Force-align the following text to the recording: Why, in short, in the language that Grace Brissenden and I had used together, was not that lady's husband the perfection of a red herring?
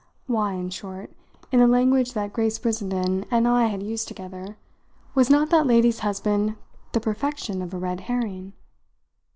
Why, 0.25 0.53
in 0.53 0.71
short, 0.71 1.11
in 1.51 1.59
the 1.59 1.67
language 1.67 2.13
that 2.13 2.33
Grace 2.33 2.57
Brissenden 2.57 3.23
and 3.29 3.47
I 3.47 3.67
had 3.67 3.83
used 3.83 4.07
together, 4.07 4.57
was 5.13 5.29
not 5.29 5.51
that 5.51 5.67
lady's 5.67 5.99
husband 5.99 6.55
the 6.93 6.99
perfection 6.99 7.61
of 7.61 7.71
a 7.71 7.77
red 7.77 7.99
herring? 8.01 8.53